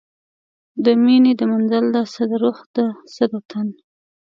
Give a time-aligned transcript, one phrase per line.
[0.83, 3.67] د میینې د منزل ده، څه د روح ده څه د تن